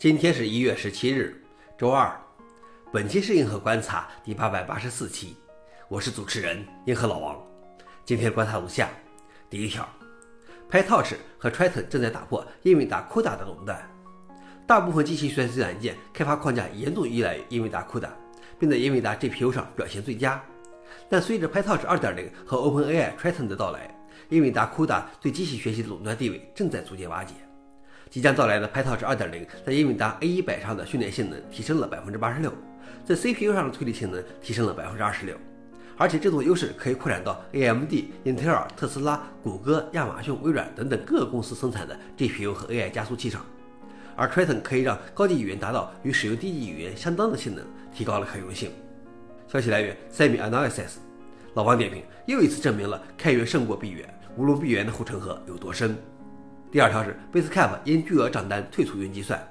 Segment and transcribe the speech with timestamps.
[0.00, 1.38] 今天是一月十七日，
[1.76, 2.10] 周二。
[2.90, 5.36] 本期是硬核观察第八百八十四期，
[5.90, 7.38] 我是主持人硬核老王。
[8.02, 8.88] 今天观察如下：
[9.50, 9.86] 第一条
[10.70, 13.78] ，PyTorch 和 Triton 正在打破英伟达 CUDA 的垄断。
[14.66, 18.08] 大部分机器学习软件开发框架严重依赖于英伟达 CUDA，
[18.58, 20.42] 并在英伟达 GPU 上表现最佳。
[21.10, 23.94] 但随着 PyTorch 2.0和 OpenAI Triton 的到来，
[24.30, 27.34] 英伟达 CUDA 对机器学习的垄断地位正在逐渐瓦解。
[28.10, 32.52] 即将到来的 PyTorch 2.0在英伟达 A100 上的训练性能提升了百分之八十六，
[33.04, 35.36] 在 CPU 上的推理性能提升了百分之二十六，
[35.96, 37.92] 而且这种优势可以扩展到 AMD、
[38.24, 43.46] 英特尔、特斯拉、谷歌、亚马逊、微软等等各个公司生产的 GPU 和 AI 加速器上。
[44.16, 48.72] 而 Triton 可以让高级语言达到与使用低级语言相当的性能，提高了可用性。
[49.46, 50.96] 消息来源：SemiAnalysis。
[51.54, 55.96] 老王点评又一次证明了开源胜过闭源，无论闭源的护城河有多深。
[56.70, 59.44] 第二条是 Basecamp 因巨额账单退出云计算。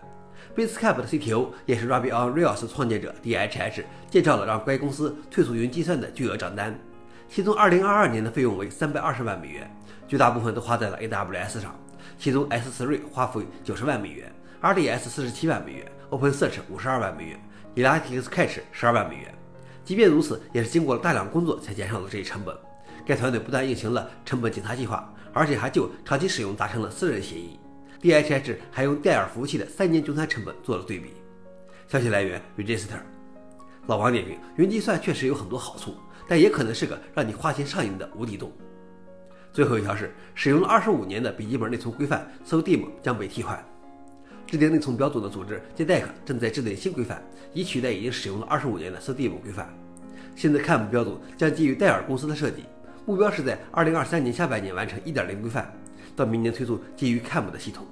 [0.55, 6.73] Basecamp 的 CTO 也是 Ruby on Rails 创建者 DHH 介绍了让该公司退出云计算的巨额账单，
[7.27, 9.69] 其中2022年的费用为320万美元，
[10.07, 11.77] 绝大部分都花在了 AWS 上，
[12.17, 17.39] 其中 S3 花费90万美元，RDS 47万美元，OpenSearch 52万美元
[17.75, 19.35] ，Elasticsearch 12万美元。
[19.83, 22.55] 即便如此，也是经过了大量工作才减少了这一成本。
[23.09, 27.59] 该团队不但运行了成本检查计划，而且还就长期使用达成了私人协议。
[28.03, 31.09] DHH 还用戴尔服务器的三年均摊成本做了对比。
[31.87, 32.99] 消息来源：Register。
[33.87, 35.95] 老王点评：云计算确实有很多好处，
[36.27, 38.51] 但也可能是个让你花钱上瘾的无底洞。
[39.51, 43.59] 最后一条是，使用了二十五年的笔记本内存规范 SODIMM 将被替换。
[44.45, 47.23] 制定内存标准的组织 JEDEC 正在制定新规范，
[47.55, 49.67] 以取代已经使用了二十五年的 SODIMM 规范。
[50.35, 52.63] 新的 CAM 标准将基于戴尔公司的设计。
[53.05, 55.73] 目标是在二零二三年下半年完成一点零规范，
[56.15, 57.85] 到明年推出基于 CAM 的系统。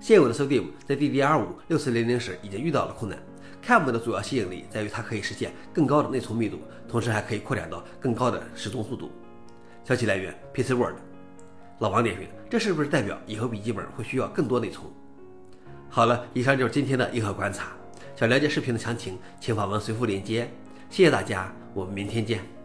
[0.00, 3.18] 现有的 SoDim 在 DDR5 六四零零时已经遇到了困难。
[3.66, 9.10] CAMM 的主要吸引力在于它可以实现更高的内存密度，同时还可以扩展到更高的时钟速度。
[9.82, 10.96] 消息来源：PC World。
[11.78, 14.86] 老王点评：这是不是代表以后笔记本会需要更多内存？
[15.88, 17.68] 好了，以上就是今天的硬核观察。
[18.14, 20.50] 想了解视频的详情，请访问随附链接。
[20.90, 22.63] 谢谢大家，我们明天见。